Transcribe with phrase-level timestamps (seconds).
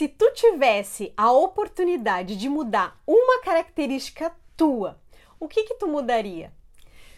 [0.00, 4.98] Se tu tivesse a oportunidade de mudar uma característica tua,
[5.38, 6.54] o que que tu mudaria?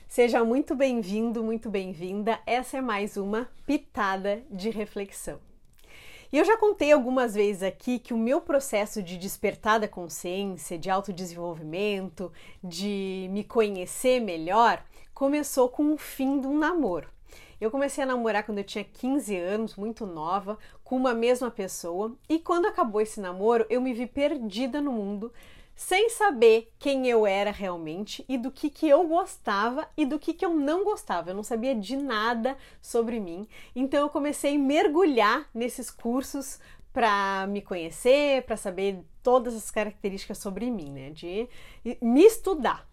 [0.08, 2.40] Seja muito bem-vindo, muito bem-vinda.
[2.44, 5.38] Essa é mais uma pitada de reflexão.
[6.32, 10.76] E eu já contei algumas vezes aqui que o meu processo de despertar da consciência,
[10.76, 12.32] de autodesenvolvimento,
[12.64, 17.08] de me conhecer melhor, começou com o fim de um namoro.
[17.62, 22.12] Eu comecei a namorar quando eu tinha 15 anos, muito nova, com uma mesma pessoa,
[22.28, 25.32] e quando acabou esse namoro, eu me vi perdida no mundo,
[25.72, 30.34] sem saber quem eu era realmente e do que, que eu gostava e do que,
[30.34, 31.30] que eu não gostava.
[31.30, 33.46] Eu não sabia de nada sobre mim.
[33.76, 36.58] Então eu comecei a mergulhar nesses cursos
[36.92, 41.10] para me conhecer, para saber todas as características sobre mim, né?
[41.10, 41.48] De
[42.00, 42.91] me estudar.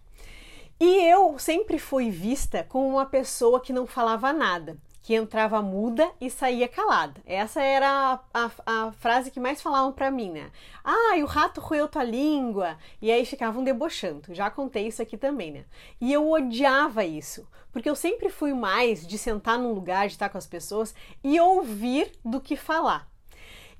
[0.80, 6.10] E eu sempre fui vista como uma pessoa que não falava nada, que entrava muda
[6.22, 7.20] e saía calada.
[7.26, 10.50] Essa era a, a, a frase que mais falavam para mim, né?
[10.81, 12.78] Ah, e o rato roeu tua língua.
[13.02, 14.34] E aí ficavam debochando.
[14.34, 15.66] Já contei isso aqui também, né?
[16.00, 20.30] E eu odiava isso, porque eu sempre fui mais de sentar num lugar, de estar
[20.30, 23.09] com as pessoas e ouvir do que falar.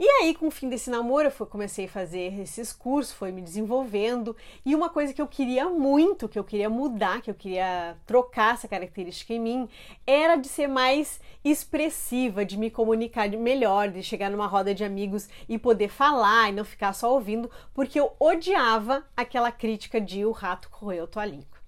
[0.02, 3.42] E aí, com o fim desse namoro, eu comecei a fazer esses cursos, foi me
[3.42, 4.33] desenvolvendo.
[4.66, 8.53] E uma coisa que eu queria muito, que eu queria mudar, que eu queria trocar
[8.53, 9.70] essa característica em mim,
[10.08, 15.27] era de ser mais expressiva, de me comunicar melhor, de chegar numa roda de amigos
[15.50, 20.31] e poder falar e não ficar só ouvindo, porque eu odiava aquela crítica de o
[20.31, 21.59] rato correu tua língua.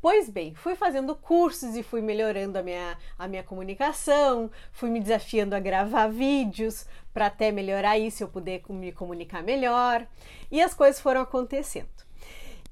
[0.00, 5.00] Pois bem, fui fazendo cursos e fui melhorando a minha, a minha comunicação, fui me
[5.00, 10.06] desafiando a gravar vídeos para até melhorar isso, eu poder me comunicar melhor,
[10.50, 11.88] e as coisas foram acontecendo.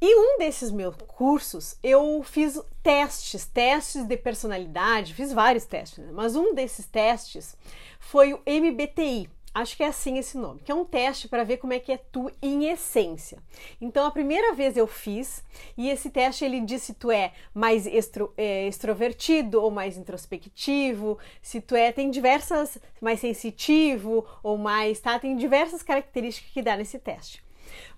[0.04, 6.10] E um desses meus cursos eu fiz testes, testes de personalidade, fiz vários testes, né?
[6.12, 7.56] mas um desses testes
[8.00, 11.58] foi o MBTI, Acho que é assim esse nome, que é um teste para ver
[11.58, 13.38] como é que é tu em essência.
[13.80, 15.44] Então, a primeira vez eu fiz
[15.76, 21.18] e esse teste ele diz se tu é mais extro, é, extrovertido ou mais introspectivo,
[21.42, 25.18] se tu é tem diversas mais sensitivo ou mais, tá?
[25.18, 27.44] Tem diversas características que dá nesse teste.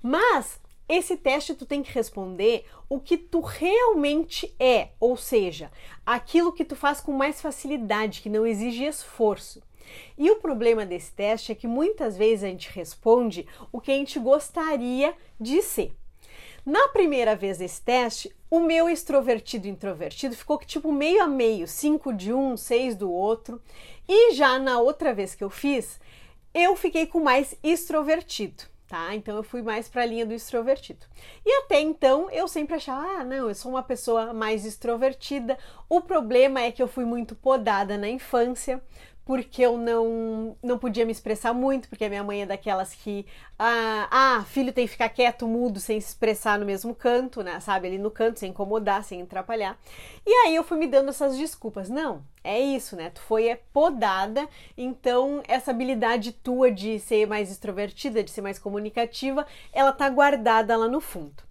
[0.03, 5.71] Mas esse teste tu tem que responder o que tu realmente é, ou seja,
[6.04, 9.62] aquilo que tu faz com mais facilidade, que não exige esforço.
[10.17, 13.95] E o problema desse teste é que muitas vezes a gente responde o que a
[13.95, 15.93] gente gostaria de ser.
[16.65, 21.69] Na primeira vez desse teste, o meu extrovertido e introvertido ficou tipo meio a meio,
[21.69, 23.61] 5 de um, 6 do outro.
[24.09, 26.01] E já na outra vez que eu fiz,
[26.55, 29.15] eu fiquei com mais extrovertido, tá?
[29.15, 31.05] Então eu fui mais para a linha do extrovertido.
[31.45, 35.59] E até então eu sempre achava, ah, não, eu sou uma pessoa mais extrovertida.
[35.87, 38.83] O problema é que eu fui muito podada na infância,
[39.24, 43.26] porque eu não, não podia me expressar muito, porque a minha mãe é daquelas que,
[43.58, 47.58] ah, ah, filho tem que ficar quieto, mudo, sem se expressar no mesmo canto, né?
[47.60, 49.78] Sabe, ali no canto, sem incomodar, sem atrapalhar.
[50.26, 51.88] E aí eu fui me dando essas desculpas.
[51.88, 53.10] Não, é isso, né?
[53.10, 54.46] Tu foi é, podada,
[54.76, 60.76] então essa habilidade tua de ser mais extrovertida, de ser mais comunicativa, ela tá guardada
[60.76, 61.42] lá no fundo.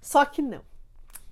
[0.00, 0.75] Só que não.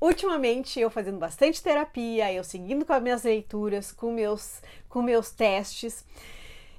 [0.05, 5.31] Ultimamente eu fazendo bastante terapia, eu seguindo com as minhas leituras, com meus, com meus
[5.31, 6.05] testes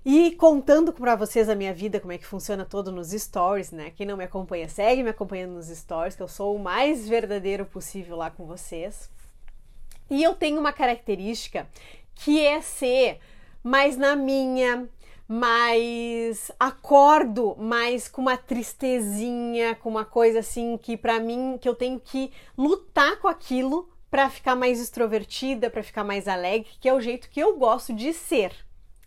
[0.05, 3.91] e contando para vocês a minha vida, como é que funciona todo nos stories, né?
[3.95, 7.65] Quem não me acompanha, segue me acompanhando nos stories, que eu sou o mais verdadeiro
[7.65, 9.09] possível lá com vocês.
[10.07, 11.67] E eu tenho uma característica
[12.13, 13.19] que é ser
[13.63, 14.87] mais na minha,
[15.27, 21.75] mas acordo mais com uma tristezinha, com uma coisa assim que para mim que eu
[21.75, 26.93] tenho que lutar com aquilo para ficar mais extrovertida, para ficar mais alegre, que é
[26.93, 28.53] o jeito que eu gosto de ser,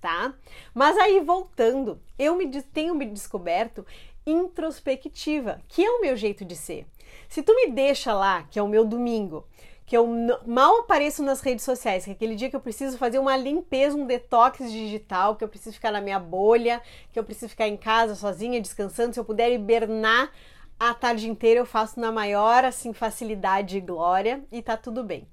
[0.00, 0.34] tá?
[0.74, 3.86] Mas aí voltando, eu me tenho me descoberto
[4.26, 6.86] introspectiva, que é o meu jeito de ser.
[7.28, 9.46] Se tu me deixa lá, que é o meu domingo,
[9.88, 10.06] que eu
[10.46, 13.96] mal apareço nas redes sociais, que é aquele dia que eu preciso fazer uma limpeza,
[13.96, 17.76] um detox digital, que eu preciso ficar na minha bolha, que eu preciso ficar em
[17.76, 20.30] casa sozinha, descansando, se eu puder hibernar
[20.78, 25.26] a tarde inteira, eu faço na maior assim facilidade e glória e tá tudo bem.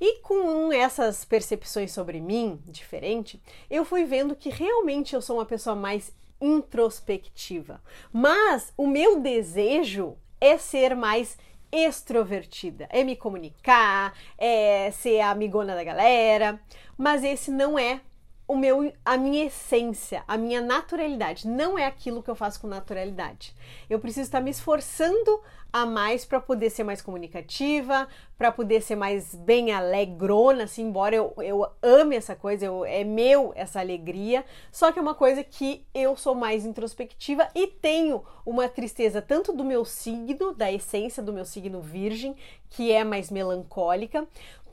[0.00, 5.44] E com essas percepções sobre mim, diferente, eu fui vendo que realmente eu sou uma
[5.44, 7.82] pessoa mais introspectiva.
[8.12, 11.36] Mas o meu desejo é ser mais
[11.70, 16.60] extrovertida, é me comunicar, é ser a amigona da galera,
[16.96, 18.00] mas esse não é
[18.48, 21.46] o meu, a minha essência, a minha naturalidade.
[21.46, 23.54] Não é aquilo que eu faço com naturalidade.
[23.90, 28.08] Eu preciso estar me esforçando a mais para poder ser mais comunicativa,
[28.38, 33.04] para poder ser mais bem alegrona, assim, embora eu, eu ame essa coisa, eu, é
[33.04, 38.24] meu essa alegria, só que é uma coisa que eu sou mais introspectiva e tenho
[38.46, 42.34] uma tristeza tanto do meu signo, da essência do meu signo virgem,
[42.70, 44.26] que é mais melancólica,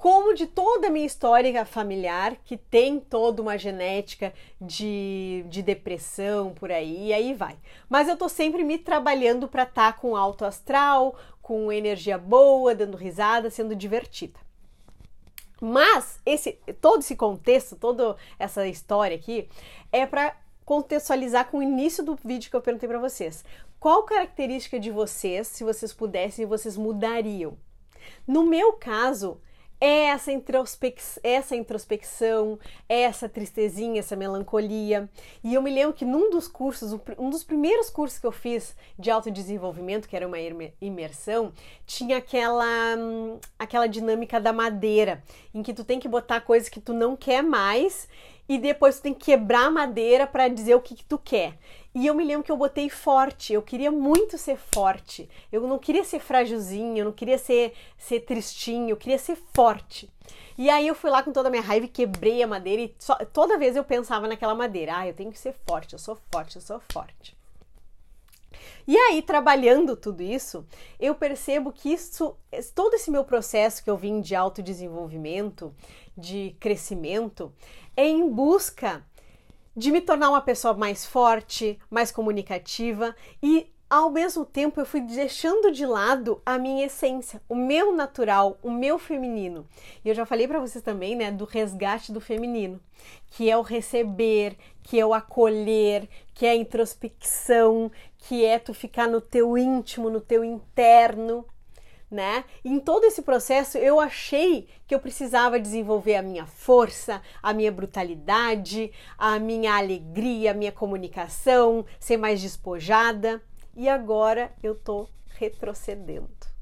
[0.05, 4.31] como de toda a minha história familiar, que tem toda uma genética
[4.61, 7.57] de, de depressão por aí, e aí vai.
[7.89, 12.75] Mas eu tô sempre me trabalhando para estar tá com alto astral, com energia boa,
[12.75, 14.39] dando risada, sendo divertida.
[15.59, 19.49] Mas esse todo esse contexto, toda essa história aqui
[19.91, 23.43] é para contextualizar com o início do vídeo que eu perguntei para vocês.
[23.79, 27.57] Qual característica de vocês, se vocês pudessem, vocês mudariam?
[28.27, 29.41] No meu caso,
[29.79, 32.57] essa, introspec essa introspecção,
[32.87, 35.09] essa tristezinha, essa melancolia.
[35.43, 38.75] E eu me lembro que num dos cursos, um dos primeiros cursos que eu fiz
[38.97, 40.37] de autodesenvolvimento, que era uma
[40.81, 41.51] imersão,
[41.85, 45.23] tinha aquela, hum, aquela dinâmica da madeira,
[45.53, 48.07] em que tu tem que botar coisas que tu não quer mais
[48.47, 51.57] e depois tu tem que quebrar a madeira para dizer o que, que tu quer.
[51.95, 55.29] E eu me lembro que eu botei forte, eu queria muito ser forte.
[55.49, 60.11] Eu não queria ser frágilzinho, eu não queria ser, ser tristinho, eu queria ser forte.
[60.57, 62.95] E aí eu fui lá com toda a minha raiva e quebrei a madeira e
[62.99, 64.97] só, toda vez eu pensava naquela madeira.
[64.97, 67.33] Ah, eu tenho que ser forte, eu sou forte, eu sou forte.
[68.85, 70.65] E aí, trabalhando tudo isso,
[70.99, 72.35] eu percebo que isso,
[72.75, 75.73] todo esse meu processo que eu vim de autodesenvolvimento,
[76.15, 77.53] de crescimento,
[77.95, 79.01] é em busca
[79.75, 85.01] de me tornar uma pessoa mais forte, mais comunicativa e ao mesmo tempo eu fui
[85.01, 89.67] deixando de lado a minha essência, o meu natural, o meu feminino.
[90.03, 92.79] E eu já falei para vocês também, né, do resgate do feminino,
[93.31, 98.73] que é o receber, que é o acolher, que é a introspecção, que é tu
[98.73, 101.45] ficar no teu íntimo, no teu interno,
[102.15, 102.45] né?
[102.63, 107.71] Em todo esse processo eu achei que eu precisava desenvolver a minha força, a minha
[107.71, 113.43] brutalidade, a minha alegria, a minha comunicação, ser mais despojada.
[113.75, 116.54] E agora eu tô retrocedendo.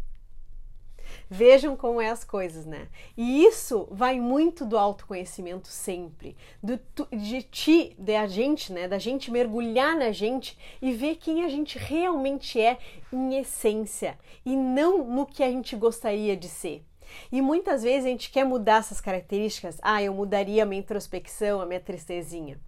[1.35, 2.87] Vejam como é as coisas, né?
[3.17, 6.79] E isso vai muito do autoconhecimento sempre, do,
[7.11, 8.87] de ti, da gente, né?
[8.87, 12.77] Da gente mergulhar na gente e ver quem a gente realmente é
[13.11, 14.15] em essência
[14.45, 16.85] e não no que a gente gostaria de ser.
[17.31, 19.79] E muitas vezes a gente quer mudar essas características.
[19.81, 22.59] Ah, eu mudaria a minha introspecção, a minha tristezinha.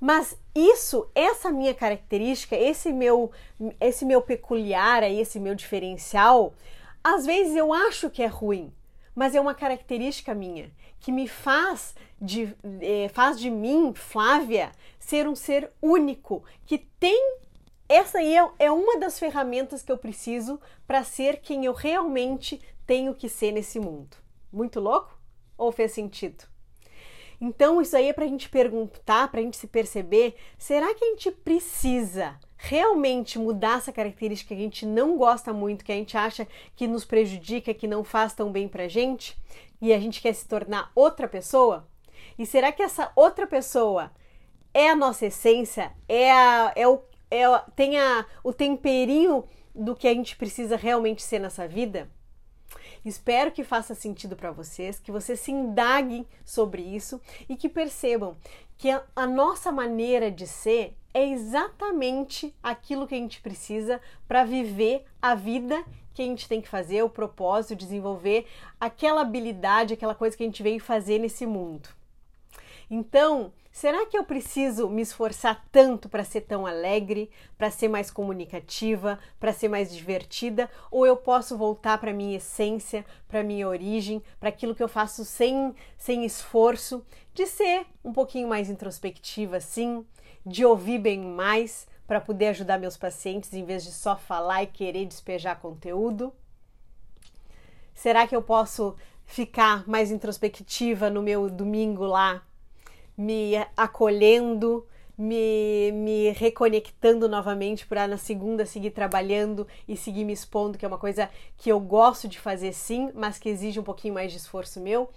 [0.00, 3.32] Mas isso, essa minha característica, esse meu,
[3.80, 6.54] esse meu peculiar, esse meu diferencial,
[7.06, 8.72] às vezes eu acho que é ruim,
[9.14, 15.28] mas é uma característica minha que me faz de, é, faz de mim, Flávia, ser
[15.28, 17.36] um ser único, que tem.
[17.88, 22.60] Essa aí é, é uma das ferramentas que eu preciso para ser quem eu realmente
[22.84, 24.16] tenho que ser nesse mundo.
[24.52, 25.16] Muito louco?
[25.56, 26.42] Ou fez sentido?
[27.40, 31.04] Então, isso aí é para a gente perguntar, para a gente se perceber: será que
[31.04, 35.96] a gente precisa realmente mudar essa característica que a gente não gosta muito, que a
[35.96, 39.36] gente acha que nos prejudica, que não faz tão bem pra gente,
[39.80, 41.86] e a gente quer se tornar outra pessoa?
[42.38, 44.10] E será que essa outra pessoa
[44.72, 45.92] é a nossa essência?
[46.08, 47.44] É, a, é o, é,
[47.74, 49.44] tem a, o temperinho
[49.74, 52.10] do que a gente precisa realmente ser nessa vida?
[53.04, 58.36] Espero que faça sentido para vocês, que vocês se indaguem sobre isso e que percebam
[58.76, 64.44] que a, a nossa maneira de ser é exatamente aquilo que a gente precisa para
[64.44, 65.82] viver a vida
[66.12, 68.46] que a gente tem que fazer, o propósito, desenvolver
[68.78, 71.88] aquela habilidade, aquela coisa que a gente veio fazer nesse mundo.
[72.90, 78.10] Então, será que eu preciso me esforçar tanto para ser tão alegre, para ser mais
[78.10, 84.22] comunicativa, para ser mais divertida, ou eu posso voltar para minha essência, para minha origem,
[84.38, 90.04] para aquilo que eu faço sem sem esforço, de ser um pouquinho mais introspectiva, sim,
[90.46, 94.68] de ouvir bem mais para poder ajudar meus pacientes em vez de só falar e
[94.68, 96.32] querer despejar conteúdo?
[97.92, 102.42] Será que eu posso ficar mais introspectiva no meu domingo lá
[103.16, 104.86] me acolhendo,
[105.16, 110.88] me, me reconectando novamente para na segunda seguir trabalhando e seguir me expondo, que é
[110.88, 114.38] uma coisa que eu gosto de fazer sim, mas que exige um pouquinho mais de
[114.38, 115.08] esforço meu,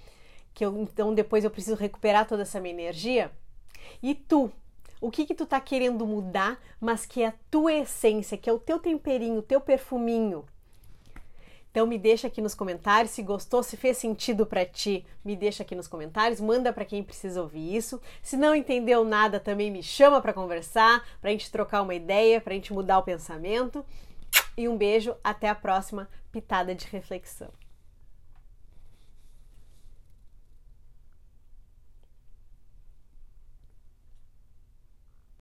[0.53, 3.31] que eu, então depois eu preciso recuperar toda essa minha energia.
[4.01, 4.49] E tu,
[5.01, 8.53] o que que tu tá querendo mudar, mas que é a tua essência, que é
[8.53, 10.45] o teu temperinho, o teu perfuminho,
[11.71, 15.63] Então me deixa aqui nos comentários se gostou, se fez sentido para ti, me deixa
[15.63, 18.01] aqui nos comentários, manda para quem precisa ouvir isso.
[18.23, 22.41] Se não entendeu nada, também me chama para conversar, para a gente trocar uma ideia,
[22.41, 23.85] para a gente mudar o pensamento.
[24.57, 27.49] E um beijo, até a próxima pitada de reflexão.